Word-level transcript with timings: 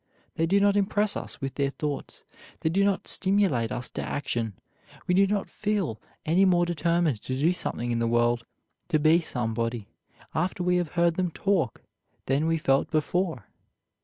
They 0.33 0.47
do 0.47 0.59
not 0.59 0.75
impress 0.75 1.15
us 1.15 1.39
with 1.39 1.53
their 1.53 1.69
thoughts; 1.69 2.23
they 2.61 2.71
do 2.71 2.83
not 2.83 3.07
stimulate 3.07 3.71
us 3.71 3.87
to 3.89 4.01
action. 4.01 4.53
We 5.05 5.13
do 5.13 5.27
not 5.27 5.47
feel 5.47 6.01
any 6.25 6.43
more 6.43 6.65
determined 6.65 7.21
to 7.21 7.37
do 7.37 7.53
something 7.53 7.91
in 7.91 7.99
the 7.99 8.07
world, 8.07 8.43
to 8.87 8.97
be 8.97 9.19
somebody, 9.19 9.89
after 10.33 10.63
we 10.63 10.77
have 10.77 10.93
heard 10.93 11.17
them 11.17 11.29
talk 11.29 11.83
than 12.25 12.47
we 12.47 12.57
felt 12.57 12.89
before. 12.89 13.45